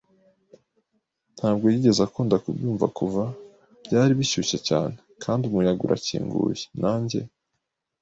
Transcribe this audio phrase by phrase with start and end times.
[1.37, 3.23] ntabwo yigeze akunda kubyumva kuva.
[3.85, 7.19] Byari bishyushye cyane, kandi umuyaga urakinguye, nanjye